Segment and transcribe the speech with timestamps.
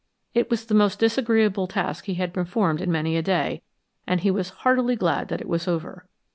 [0.33, 3.61] It was the most disagreeable task he had performed in many a day
[4.07, 6.07] and he was heartily glad that it was over.